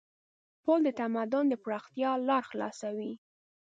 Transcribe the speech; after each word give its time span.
پُل 0.63 0.79
د 0.85 0.89
تمدن 0.99 1.45
د 1.49 1.53
پراختیا 1.63 2.11
لار 2.27 2.43
خلاصوي. 2.51 3.11